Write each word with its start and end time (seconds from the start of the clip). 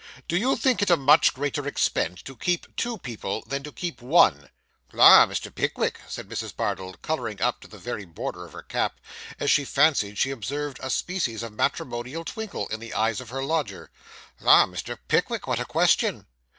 'Do 0.27 0.35
you 0.35 0.55
think 0.57 0.81
it 0.81 0.89
a 0.89 0.97
much 0.97 1.31
greater 1.31 1.67
expense 1.67 2.23
to 2.23 2.35
keep 2.35 2.75
two 2.75 2.97
people, 2.97 3.43
than 3.45 3.61
to 3.61 3.71
keep 3.71 4.01
one?' 4.01 4.49
'La, 4.93 5.27
Mr. 5.27 5.53
Pickwick,' 5.53 5.99
said 6.07 6.27
Mrs. 6.27 6.55
Bardell, 6.55 6.95
colouring 7.03 7.39
up 7.39 7.59
to 7.61 7.67
the 7.67 7.77
very 7.77 8.03
border 8.05 8.43
of 8.43 8.53
her 8.53 8.63
cap, 8.63 8.99
as 9.39 9.51
she 9.51 9.63
fancied 9.63 10.17
she 10.17 10.31
observed 10.31 10.79
a 10.81 10.89
species 10.89 11.43
of 11.43 11.53
matrimonial 11.53 12.25
twinkle 12.25 12.67
in 12.69 12.79
the 12.79 12.95
eyes 12.95 13.21
of 13.21 13.29
her 13.29 13.43
lodger; 13.43 13.91
'La, 14.39 14.65
Mr. 14.65 14.97
Pickwick, 15.07 15.45
what 15.45 15.59
a 15.59 15.65
question! 15.65 16.25